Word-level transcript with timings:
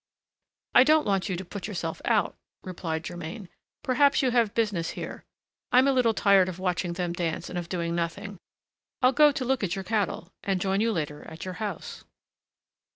"I 0.73 0.83
don't 0.83 1.05
want 1.05 1.29
you 1.29 1.37
to 1.37 1.45
put 1.45 1.67
yourself 1.67 2.01
out," 2.05 2.35
replied 2.63 3.03
Germain, 3.03 3.49
"perhaps 3.83 4.23
you 4.23 4.31
have 4.31 4.55
business 4.55 4.89
here; 4.97 5.25
I'm 5.71 5.87
a 5.87 5.91
little 5.93 6.15
tired 6.15 6.49
of 6.49 6.57
watching 6.57 6.93
them 6.93 7.13
dance 7.13 7.49
and 7.51 7.59
of 7.59 7.69
doing 7.69 7.93
nothing. 7.93 8.39
I'll 9.03 9.13
go 9.13 9.31
to 9.31 9.45
look 9.45 9.63
at 9.63 9.75
your 9.75 9.83
cattle, 9.83 10.33
and 10.43 10.59
join 10.59 10.81
you 10.81 10.91
later 10.91 11.23
at 11.27 11.45
your 11.45 11.53
house." 11.61 12.03